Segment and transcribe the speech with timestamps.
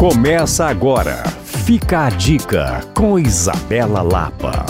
[0.00, 1.22] Começa agora.
[1.44, 4.64] Fica a dica com Isabela Lapa.